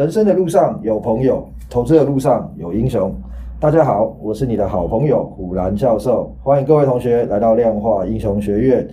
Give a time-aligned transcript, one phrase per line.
[0.00, 3.14] 人生的路上有朋友，投资的路上有英雄。
[3.60, 8.88] 大家好，我是你的好朋友虎兰教授，欢迎各位同学来到量化英雄学院。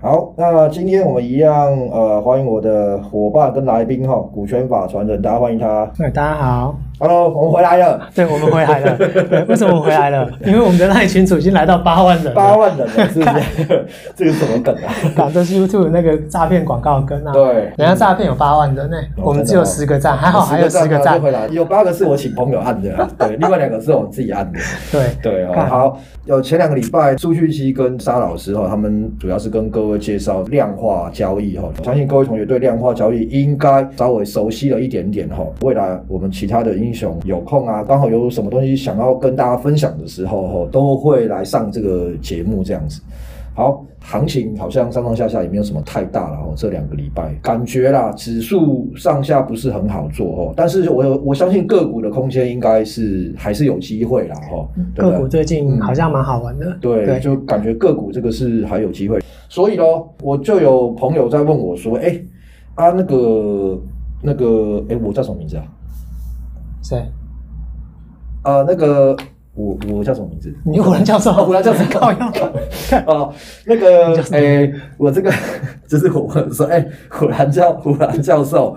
[0.00, 5.88] 好，那今天我们一样，呃，欢迎我的伙伴跟来宾哈，股权法传人，大家欢迎他。
[5.96, 6.74] 对，大家好。
[7.02, 7.98] Hello，我们回来了。
[8.14, 8.94] 对，我们回来了。
[8.94, 10.30] 对，为什么我们回来了？
[10.44, 12.34] 因为我们的那群组已经来到八万人。
[12.34, 13.86] 八万人了，是不是？
[14.14, 14.92] 这个是什么梗啊？
[15.16, 17.32] 搞的是 YouTube 那个诈骗广告梗啊。
[17.32, 21.18] 对，人家诈骗有八万人呢，我们只有十个赞，还好还有十个赞。
[21.50, 24.58] 有八个是我请朋友按的，对，另外两个是我自己按的。
[24.92, 35.46] 对对哦，好，有前两个礼拜，朱旭熙跟沙老师哈，他们主要是跟各位介绍量化交易哈，相信各位同学对量化交易应该稍微熟悉了一点点哈。
[35.62, 43.00] 未来我们其他的英雄有空啊，刚好有什么东西想要跟大家分享的时候，吼都会来上这个节目这样子。
[43.54, 54.66] 好，行情好像上上下下也没有什么太大了哦，这两个礼拜感觉啦，指数上下不是很好做哦，但是我有我相信个股的空间应该是还是有机会啦哈。
[54.96, 62.24] 个股最近好像蛮好玩的，嗯、对，对就感觉个股这个是还有机会，所以咯，我就有朋友在问我说，哎、欸，
[62.74, 63.78] 啊那个
[64.22, 65.64] 那个，哎、欸，我叫什么名字啊？
[66.82, 67.12] 谁？
[68.42, 69.16] 呃，那个
[69.54, 70.54] 我我叫什么名字？
[70.64, 72.32] 你虎兰教授，虎兰教授靠腰。
[73.06, 73.34] 哦，
[73.66, 75.30] 那个 哎，我这个
[75.86, 78.76] 就是我问说，哎，虎兰教虎兰教授，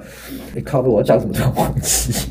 [0.54, 2.30] 你靠着我讲什么都忘记。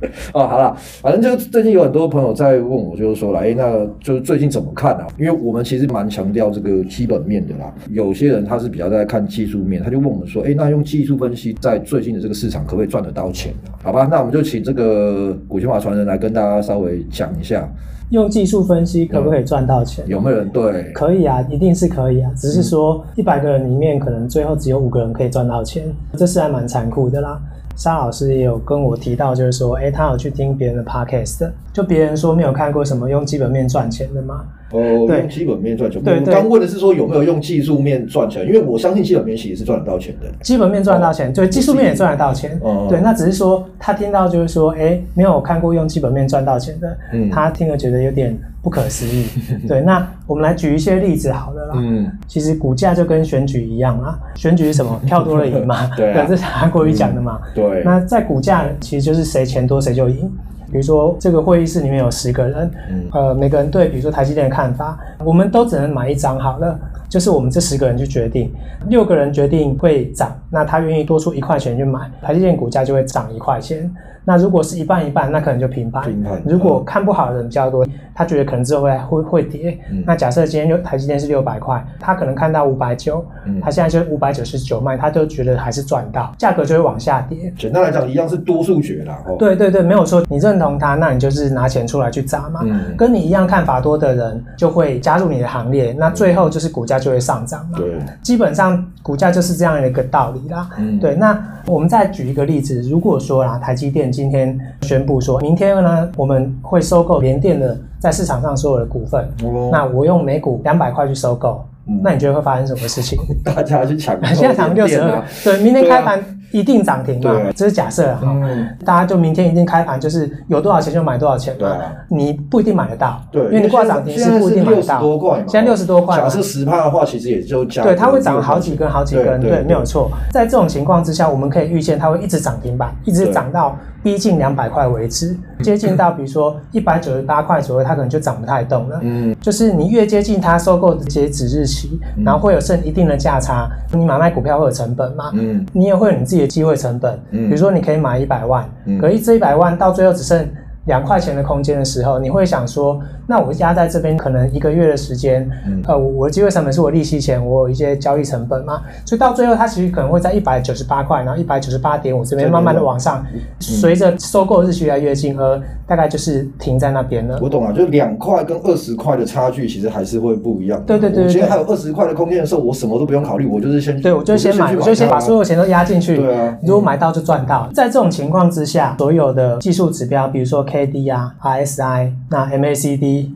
[0.32, 5.06] 哦，好了，反正就最近有很多朋友在问我，就是说了，哎，那就是最近怎么看啊？
[5.18, 7.72] 因为我们其实蛮强调这个基本面的啦。
[7.90, 13.52] 有些人他是比较在看技术面，他就问我们说，哎，那用技术分析在最近的这个市场可不可以赚得到钱？
[13.82, 17.68] 好吧，那我们就请这个股权法传人来跟大家稍微讲一下，
[18.10, 20.04] 用技术分析可不可以赚到钱？
[20.08, 20.90] 有没有人对？
[20.92, 25.84] 可以啊，一定是可以啊，只是说一百个人里面可能最后只有五个人可以赚到钱，
[26.16, 27.40] 这是还蛮残酷的啦。
[27.80, 34.44] 沙老师也有跟我提到，就是说，哎，他有去听别人的 podcast，就别人说没有看过什么用基本面赚钱的嘛。
[34.70, 36.02] 哦，对，用基本面赚钱。
[36.02, 40.26] 对，刚问的是说有没有用技术面赚钱，因为我相信基本面其实是赚得到钱的。
[40.42, 42.58] 基本面赚得到钱，对，技术面也赚得到钱。
[42.62, 46.96] 哦，对，那只是说他听到就是说，哎，没有看过用基本面赚到钱的，
[47.32, 49.26] 他听了觉得有点不可思议。
[49.66, 51.74] 对，那我们来举一些例子好了啦。
[51.76, 54.98] 嗯，其实股价就跟选举一样啊，选举是什么？
[55.04, 55.90] 票多了赢嘛。
[55.96, 57.40] 对，这是韩国瑜讲的嘛。
[57.54, 60.30] 对，那在股价其实就是谁钱多谁就赢。
[60.70, 62.70] 比如说，这个会议室里面有十个人，
[63.12, 66.78] 呃，每个人对比如说台积电的看法，我们都只能买一张好了，
[67.10, 68.50] 就是我们这十个人去决定，
[68.88, 73.92] 六个人决定会涨，那他愿意多出一块钱去买，台积电股价就会涨一块钱。
[74.22, 76.04] 那如果是一半一半，那可能就平盘。
[76.04, 76.40] 平盘。
[76.44, 77.84] 如果看不好的人比较多，
[78.14, 79.76] 他觉得可能之后会会会跌。
[79.90, 83.24] 嗯、那假设今天六台积电是六百块，他可能看到五百九，
[83.62, 87.50] 他现在就五百九十九卖，他就觉得还是赚到，价格就会往下跌。
[87.58, 89.18] 简单来讲，一样是多数决啦。
[89.26, 90.22] 哦、对对对，没有错。
[90.28, 92.60] 你认同他，那你就是拿钱出来去砸嘛。
[92.62, 97.78] 嗯、跟你一样看法多的人就会加入你的行列，那最后就是股价就会上涨嘛。
[97.78, 100.68] 对，基本上股价就是这样的一个道理啦。
[100.78, 104.10] 嗯、对，那我们再举一个例子，如果说啊，台积电。
[104.10, 109.24] 今天宣布说，明天呢，我们会收购联电的在市场上所有的股份。
[109.44, 113.18] 哦、那我用每股两百块去收购，嗯、那你觉得会发生什么事情？
[113.42, 116.22] 大家去抢，现在抢六十二，对，明天开盘。
[116.52, 117.36] 一定涨停嘛？
[117.54, 118.36] 这是假设哈，
[118.84, 121.68] 大家就明天一定开盘，就是有多少钱就买多少钱嘛。
[122.08, 125.00] 你不一定买得到，对，因为你挂涨停是不一定买得到。
[125.46, 127.82] 现在六十多块，假设十趴的话，其实也就加。
[127.82, 130.10] 对，它会涨好几根，好几根，对，没有错。
[130.32, 138.98] 在这种情况之下，我们可以预见它会一直涨停板，一直涨到逼近两百块为止，接近到比如说一百九十八块左右，它可能就涨不太动了。
[139.02, 145.30] 嗯，就是你越接近它收购的截止日期，然后会有剩一定的价差，你买卖股票会有成本嘛？
[145.34, 148.68] 嗯，你也会有你自己的机会成本，比如说你可以买一百万，
[149.00, 150.48] 可是这一百万到最后只剩
[150.86, 163.24] 两块钱的空间的时候，你会想说，那我压在这边可能一个月的时间，嗯、呃，我的机会成本是我利息钱，我有一些交易成本嘛，所以到最后它其实可能会在一百九十八块，然后一百九十八点五这边慢慢的往上，
[163.60, 167.38] 随着收购日期越来越近，而大概就是停在那边了。
[167.40, 170.82] 我懂了，就两块跟二十块的差距其实还是会不一样。
[170.84, 176.16] 对对对，我觉得还有二十块的空间的时候，我什么都不用考虑，我就是先对，我就先买，我就先把所有钱都压进去。
[176.16, 177.70] 对啊，如果买到就赚到。
[177.72, 181.34] 在这种情况之下，所有的技术指标，比如说 K D 啊。
[181.60, 182.46] RSI 那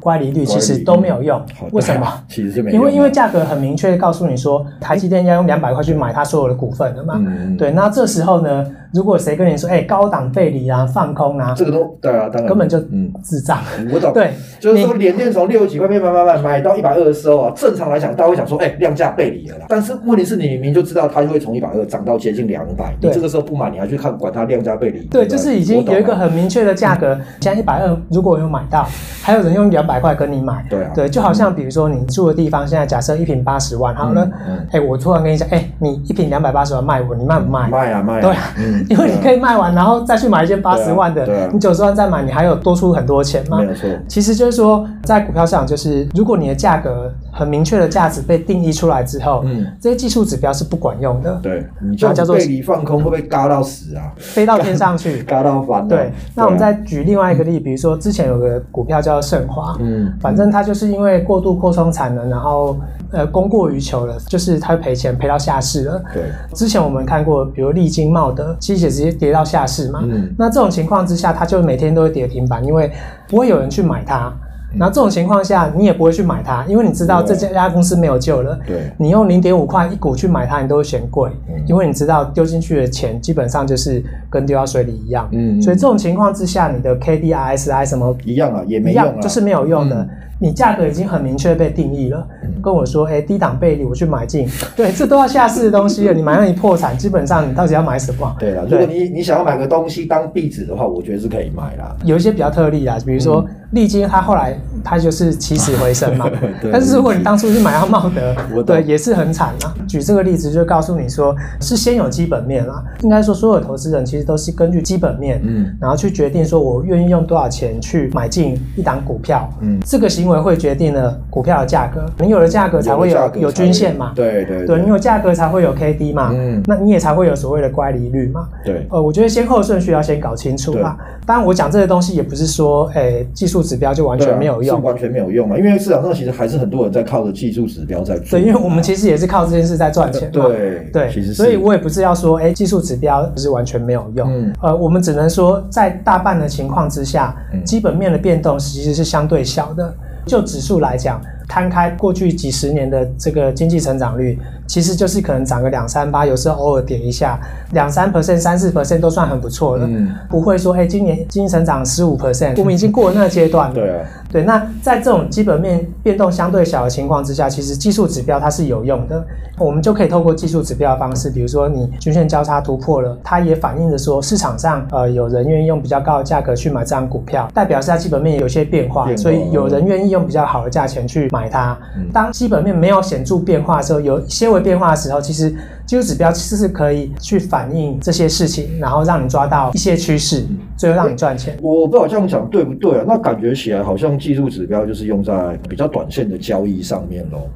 [0.01, 1.41] 乖离率其实都没有用，
[1.73, 2.07] 为什么？
[2.29, 2.81] 其实就没用。
[2.81, 7.21] 因为因为价格很明确告诉你说，台积电要用两百块去买它所有的股份的嘛。
[7.59, 12.46] 对，那这时候呢，如果谁跟你说，哎、欸，高档背离啊，放空啊，这个都对啊，当然。
[12.46, 13.12] 根本就嗯。
[13.25, 13.58] 智障。
[13.93, 19.67] 我懂，对，就是说联电从六十几块面买买买买到一百二的时候啊，正常来讲，大家会想说，哎、欸，量价背离了啦。
[19.69, 25.00] 但是问题是你明明就知道它就会从一百二涨到接近两百，你这个时候不买，你还去看管它量价背离？
[25.06, 28.87] 对，就是已经有一个很明确的价格，现在一百二，如果有买到，
[29.23, 34.29] 还有人用两百块跟你买，对啊，对，就好像比如说你住的地方，现在假设一平八十万，好了，
[34.70, 37.69] 哎、嗯，我突然跟你讲，哎，你一平两百八十万卖我，你卖不卖？
[37.69, 43.59] 卖啊卖啊，对啊，嗯、因为你可以卖完，然后再去买一件八十万的，对啊，你九十万再买，你还有多出很多钱吗？
[43.59, 43.89] 没有错。
[44.09, 51.39] 其实就是说，在股票市场，就是如果你的价格很明确的价值被定义出来之后，嗯，这些技术指标是不管用的。
[51.43, 54.13] 对，你叫做背离放空会不会嘎到死啊？
[54.19, 55.87] 飞到天上去， 嘎到翻。
[55.89, 62.77] 对，那我们再举另外一个例，比如说之前有个股票叫盛华，嗯，反正它就是因为过度扩充产能，然后
[63.14, 66.02] 呃供过于求了，就是它赔钱赔到下市了。
[66.12, 70.00] 对，之前我们看过，比如利金、茂德，其实也直接跌到下市嘛。
[70.02, 72.90] 嗯，那这种情况之下，它就每天都会跌停板，因为
[73.28, 74.32] 不会有人去买它。
[74.76, 78.58] 然后这种情况下，你也不会去买它，因为你知道这家公司没有救了。
[78.66, 81.31] 对，你用零点五块一股去买它，你都会嫌贵，
[81.64, 85.28] 因为你知道丢进去的钱基本上就是跟丢到水里一样。
[85.31, 90.08] 嗯，所以这种情况之下，你的 K D R S I 什么一样啊，也没用，就是没有用的。
[90.44, 92.23] 你价格已经很明确被定义了，
[92.62, 94.46] 跟我说，哎，低档背离，我去买进，
[94.76, 96.12] 对，这都要下市的东西了。
[96.12, 98.37] 你马上你破产，基本上你到底要买什么？
[98.38, 101.96] 对了，如果你你想要买个东西当壁纸的话，我觉得是可以买啦。
[102.05, 104.55] 有一些比较特例啦，比如说利金，它后来
[104.85, 106.31] 它就是起死回生嘛。
[106.70, 109.73] 但是如果你当初是买到茂德，对，也是很惨啊。
[109.88, 112.85] 举这个例子就告诉你说，是先有基本面啊。
[113.00, 122.05] 应该说，所有投资人其实都是根据基本面，嗯，然后去决定说我愿意用多少钱去买进一档股票，嗯，这个行为会决定了股票的价格。
[122.19, 124.13] 你有了价格才会有有均线嘛？
[124.15, 126.31] 对对对，你有价格才会有 K D 嘛？
[126.35, 128.49] 嗯，那你也才会有所谓的乖离率嘛？
[128.65, 130.97] 对，呃，我觉得先后顺序要先搞清楚啦。
[131.27, 135.57] 当然，我讲这些东西也不是说，哎，技术指标就完全没有用，完全没有用嘛？
[135.57, 138.39] 因为市场上其实还是很多人在靠着技术指标在做。
[138.39, 140.49] 对，因为我们其实也是靠这件事在赚钱嘛。
[140.49, 144.31] 对对，其实所以我也不是要说，哎，技术指标不是完全没有用。
[144.31, 147.35] 嗯，呃，我们只能说，在大半的情况之下，
[147.65, 149.95] 基本面的变动其实是相对小的。
[150.26, 157.38] 就指数来讲，摊开过去几十年的这个经济成长率，其实就是可能涨个两三八，有时候偶尔跌一下，
[157.72, 159.87] 两三 percent、三四 percent 都算很不错了。
[159.87, 163.75] 嗯，不会说，哎，今年经济成长十五 percent，我们已经过了那个阶段了。
[163.75, 164.43] 对啊，对。
[164.43, 169.25] 那在这种基本面变动相对小的情况之下，其实技术指标它是有用的。
[169.56, 181.78] 我们就可以透过技术指标的方式，比如说你均线交叉突破了，它也反映着说市场上呃有人愿意用比较高的价格去买这张股票，代表是它基本面有些变化，变化，所以有人愿意用比较好的价钱去买它。
[181.96, 185.55] 嗯，当基本面没有显著变化的时候，有一些微变化的时候，其实
[185.87, 190.45] 技术指标其实是可以去反映这些事情，然后让你抓到一些趋势，
[190.77, 191.56] 最后让你赚钱。
[191.62, 193.05] 我不知道这样讲对不对啊？
[193.06, 197.49] 那感觉起来好像技术指标就是用在比较短线的交易上面喽。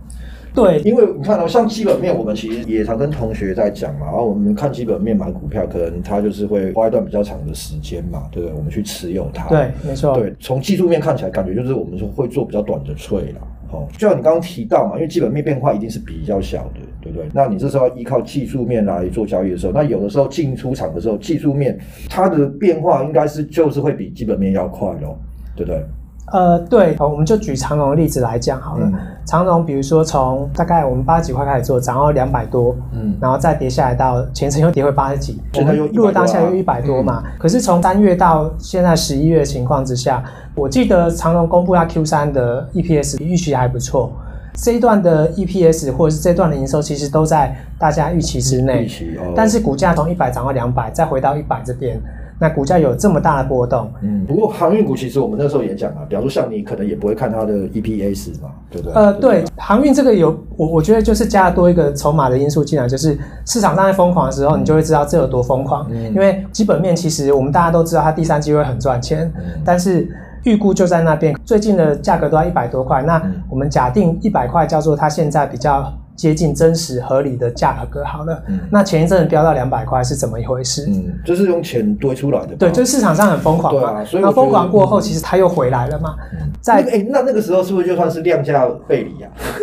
[0.55, 4.07] 对，因为你看到、哦、像基本面，我们其实也常跟同学在讲嘛。
[4.07, 8.57] 然后我们看基本面买股票，可能它就是会花一段比较长的时间嘛，对不对？
[8.57, 9.47] 我们去持有它。
[9.49, 10.15] 对，没错。
[10.15, 13.41] 对，从技术面看起来，感觉就是我们说会做比较短的 trade 啦。
[13.71, 17.29] 哦，就像你刚刚提到嘛，因为基本面变化一定是比较小的，对不对？
[17.33, 21.79] 那你这时候要依靠技术面来做交易的时候，那有的时候进出场的时候，技术面
[22.09, 25.19] 它的变化应该是就是会比基本面要快咯，
[25.57, 25.85] 对不对？
[26.31, 28.85] 呃，对，我们就举长荣的例子来讲好了。
[28.85, 37.23] 嗯、长荣，比如说从大概我们八十几块开始做，涨到两百多，嗯，然后再跌下来到前程又跌回八十几，我们入了当下又一百多嘛。
[37.25, 40.23] 嗯、可是从三月到现在十一月的情况之下，
[40.55, 44.13] 我记得长荣公布它 Q 三的 EPS 预期还不错，
[44.61, 48.89] 这一段的 EPS 或者是这段的营收其实都在大家预期之内，
[49.19, 52.01] 哦、但是股价从一百涨到两百，再回到一百这边。
[52.41, 58.95] 那股价有这么大的波动，嗯，不过航运股其实我们那时候也讲啊，比方说像你可能也不会看它的 EPS 嘛，对不对？
[58.95, 65.85] 呃，对，航运这个有我我觉得就是加多一个筹码的因素进来，就是市场上在疯狂的时候，你就会知道这有多疯狂。
[65.91, 70.09] 嗯，因为基本面其实我们大家都知道它第三季会很赚钱，嗯，但是
[70.49, 75.93] 预估就在那边，最近的价格都要一百多块，那我们假定一百块叫做它现在比较。
[76.19, 80.85] 接近真实合理的价格好了，嗯、那前一阵子飙到两百块是怎么一回事？
[80.89, 82.57] 嗯，就是用钱堆出来的。
[82.57, 83.81] 对，就是市场上很疯狂嘛。
[83.81, 86.17] 对啊，所以那疯狂过后，其实它又回来了嘛。
[86.33, 89.31] 嗯、在哎、欸，那那个时候是不是就算是量价背离啊？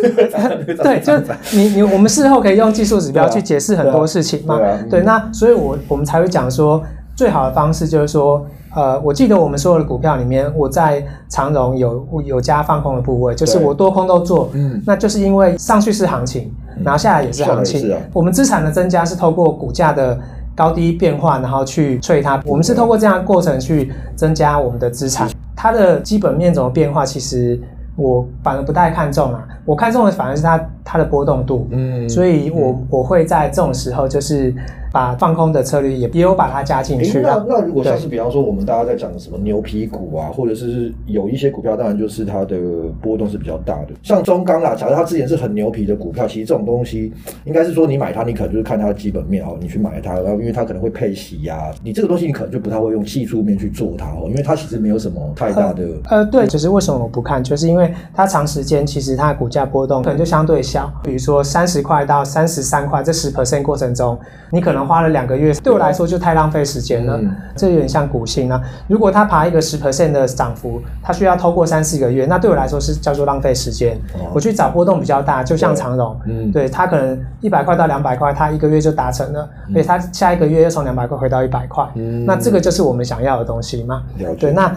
[0.82, 1.12] 对，就
[1.52, 4.56] 你你我们事后可以用技术指标去解释很多事情嘛。
[4.56, 6.82] 对，啊对，啊嗯、对，那所以我我们才会讲说，
[7.14, 8.46] 最好的方式就是说。
[8.76, 16.52] 呃，我记得我们所有的股票里面，我在长荣有有加放空的部位，就是我多空都做，嗯，那就是因为上去是行情，
[16.84, 20.18] 然后下来也是行情，嗯啊、我们资产的增加是透过股价的
[20.54, 22.38] 高低变化，然后去脆它。
[22.44, 25.26] 我们是透过这样的过程去增加我们的资产。
[25.56, 27.58] 它的基本面怎么变化，其实
[27.96, 29.42] 我反而不太看重啊。
[29.64, 31.66] 我看重的反而是它它的波动度。
[31.70, 34.54] 嗯，所以我我会在这种时候就是。
[34.96, 37.20] 把放空的策略也也有把它加进去。
[37.20, 42.56] 那那如果像是比方说我们大家在讲什么牛皮股啊，或者是有一些股票，当然就是它的
[43.02, 43.88] 波动是比较大的。
[44.02, 47.12] 像中钢啦，假如它之前是很牛皮的股票，其实这种东西
[47.44, 55.86] 应该是说你买它，你可能就是看它的基本面哦，你去买它，然后因为它可能会配息呀，你这个东西你可能就不太会用技术面去做它哦，因为它其实没有什么太大的。
[56.08, 64.18] 呃，对，就是为什么我不看，就是因为它长时间其实它的股价波动可能就相对小，比如说三十块到三十三块这十 percent 过程中，
[64.50, 65.52] 你可能花了两个月。
[65.54, 68.60] 对我来说就太浪费时间了，嗯、这有点像股性啊。
[68.86, 73.96] 如果它爬一个十 percent 的涨幅，它需要透过三四个月，那对我来说是叫做浪费时间。
[74.14, 84.02] 哦、我去找波动比较大，就像长荣，嗯，对，它可能一百块到两百块，它一个月就达成了，所以它下一个月又从两百块回到一百块，嗯，那这个就是我们想要的东西嘛。
[84.38, 84.72] 对，那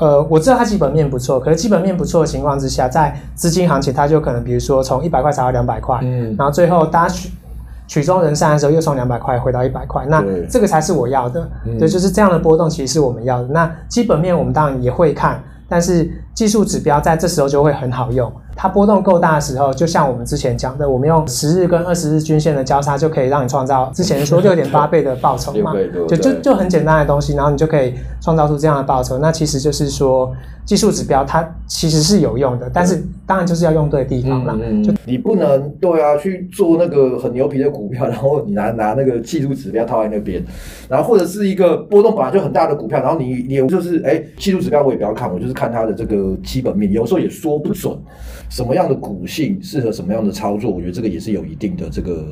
[0.00, 7.30] 呃，我知道它基本面不错，可是基本面不错的情况之下，在资金行情，它就可能比如说从一百块涨到两百块，嗯，然后最后大家去。
[7.86, 11.48] 曲终人散的时候，又从两百块回到一百块，那这个才是我要的。
[11.64, 13.48] 对，对，就是这样的波动，其实是我们要的。
[13.48, 18.32] 那基本面我们当然也会看，但是技术指标在这时候就会很好用。
[18.56, 25.72] 它波动够大的时候，就像我们之前讲的，我们用十日跟二十日均线的交叉，就可以让你创造之前说六点八倍的报酬嘛。
[26.08, 29.18] 就就就很简单的东西，然后你就可以创造出这样的报酬。
[29.18, 30.32] 那其实就是说，
[30.64, 34.56] 技术指标它其实是有用的，但是当然就是要用对地方啦。
[34.56, 40.42] 嗯嗯、就你不能对啊，去做那个很牛皮的股票，然后你拿拿那个技术指标套在那边，
[40.88, 47.96] 然后或者是一个波动本来就很大的股票，然后你你就是哎，技术指标我也不要看，我就是看它的这个基本面，有时候也说不准。
[48.48, 50.70] 什么样的股性适合什么样的操作？
[50.70, 52.24] 我觉得这个也是有一定的这个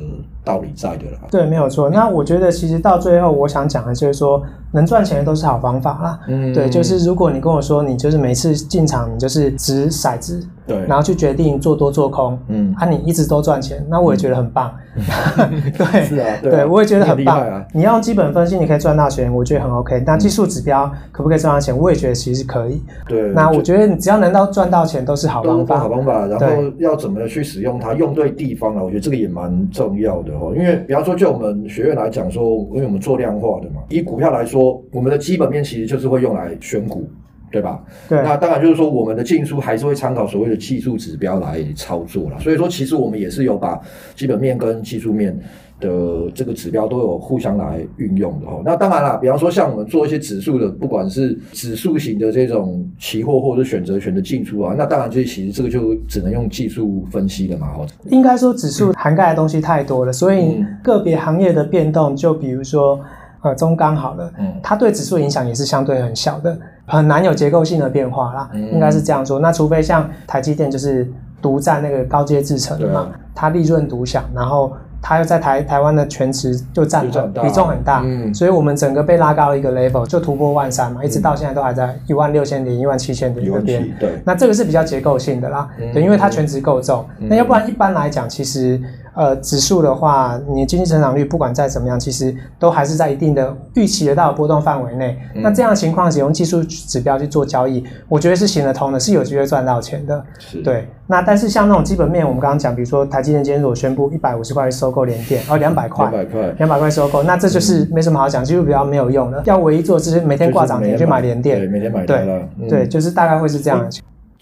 [0.43, 1.19] 道理在的啦。
[1.29, 1.89] 对，没有错。
[1.89, 4.41] 那我觉得其实到最后，我想讲的就是说，
[4.71, 6.19] 能赚钱的都是好方法啦。
[6.27, 10.45] 嗯，对，就是如果你跟我说，你就是每次进场，你就是掷骰子。
[10.65, 14.73] 对，然后去决定做多做空，嗯，啊，你一直都赚钱，那我也觉得很棒，
[15.77, 17.65] 对，是啊，对，我也觉得很棒啊。
[17.73, 20.01] 你要基本分析，你可以赚到钱，我觉得很 OK。
[20.05, 21.77] 那技术指标可不可以赚到钱？
[21.77, 22.81] 我也觉得其实可以。
[23.07, 26.25] 对，那我觉得你只要能到赚到钱，都是好方法，好方法。
[26.27, 26.45] 然后
[26.77, 30.53] 要怎么去使用它，用对地方了，我觉得这个也蛮重要的哦。
[30.55, 32.43] 因为比方说，就我们学院来讲说，
[32.73, 37.07] 因为我们做量化的嘛，以股票来说，我们的基本面其实就是会用来选股。
[37.53, 37.79] 对吧？
[38.09, 42.37] 对，那当然就是说，我们的进出还是会参考所谓的技术指标来操作啦。
[42.39, 43.79] 所以说，其实我们也是有把
[44.15, 45.37] 基本面跟技术面
[45.79, 48.63] 的这个指标都有互相来运用的哦。
[48.65, 57.67] 那当然啦，比方说像我们做一些指数的，不管是指数型的这种期货或者选择权的进出啊，那当然就其实这个就只能用技术分析了嘛。
[57.77, 62.99] 哦，应该说指数涵盖的东西太多了，所以个别行业的变动，就比如说。
[63.45, 69.39] 呃，中钢好了，嗯，它对指数影响也是相对很小的，很难有结构性的变化啦，嗯、应该是这样说。
[69.39, 71.09] 那除非像台积电就是
[71.41, 74.71] 独占那个高阶制程嘛，啊、它利润独享，然后
[75.01, 88.81] 它又在台台湾的全值就占比重很大，嗯，所以我们整个被拉高了一个 level，就突破万三嘛，一直到现在都还在一万六千点、一万七千点这边，对，那这个是比较结构性的啦，嗯、对，因为它全值够重，嗯、那要不然一般来讲，其实。
[89.15, 95.17] 呃，指数的话，你的经济成长率不管再怎么样，其实都还是在一定的预期得到的波动范围内。
[95.35, 100.23] 嗯、那这样的情况，使用技术指标去做交易，我觉得是行得通的，是有机会赚到钱的。
[100.63, 100.87] 对。
[101.05, 109.43] 那但是像那种基本面，我们刚刚讲，比如说台积电今天如果宣布一百五十块收购联电，哦，两百块，两百块，两百块收购，那这就是没什么好讲，技术比较没有用的。
[109.45, 112.17] 要唯一做就是每天挂涨停去买联电，对，每天买对，
[112.57, 113.89] 嗯、对，就是大概会是这样的。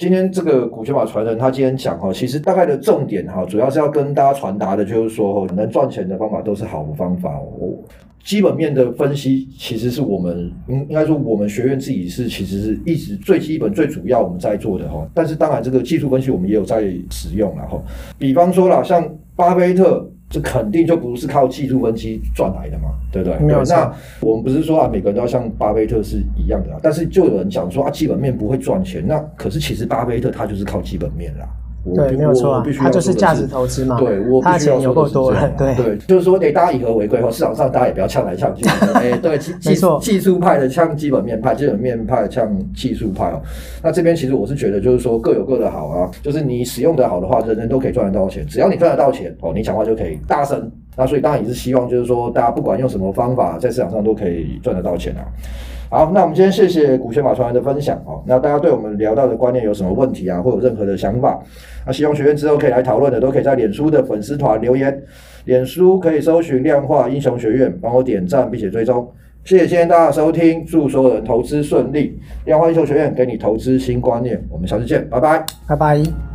[0.01, 7.69] 今天这个股权法传人，他今天讲哈，其实大概的重点哈，主要是要跟大家传达的，就是说，哦能赚钱的方法都是好的方法哦。
[8.23, 15.07] 基本面的分析，其实是我们应应该说，我们学院自己是其实是一直最基本、最主要我们在做的哈。
[15.13, 16.81] 但是当然，这个技术分析我们也有在
[17.11, 17.79] 使用了哈。
[18.17, 20.10] 比方说啦，像巴菲特。
[20.31, 23.37] 这肯定就不是靠技术分析赚来的嘛，对不对？
[23.39, 23.61] 没有。
[23.65, 29.05] 那我们不是说啊，每个人都要像巴菲特是一样的啊，但是就有人讲说啊，基本面不会赚钱。
[29.05, 31.45] 那可是其实巴菲特他就是靠基本面啦。
[31.95, 33.99] 对，没有错啊，他就是价值投资嘛。
[33.99, 35.51] 对，我他钱有够多了。
[35.57, 38.63] 对对，就是说，得大家以和为贵后，市场上大家也不要呛来呛去。
[38.93, 43.41] 哎，对，技技技术派的呛基本面派，基本面派呛技术派哦。
[43.81, 46.11] 那这边其实我是觉得，就是说各有各的好啊。
[46.21, 48.45] 就是你使用的好的话，人人都可以赚得到钱。
[48.45, 50.71] 只要你赚得到钱哦，你讲话就可以大声。
[50.95, 55.25] 那所以当然也是希望，就是说大家不管用什么方法，在市场上都可以赚得到钱啊。
[55.91, 58.23] 好，那我们今天谢谢股权法传人的分享哦。
[58.25, 61.37] 那大家对我们聊到的观念有什么问题啊，或有任何的想法，
[61.85, 65.03] 那希望学院之后可以来讨论的，都可以在脸书的粉丝团留言。
[65.43, 69.05] 脸书可以搜寻量化英雄学院，帮我点赞并且追踪。
[69.43, 72.17] 谢谢今天大家收听，祝所有人投资顺利。
[72.45, 76.30] 量化英雄学院给你投资新观念，我们下次见，拜拜，拜拜。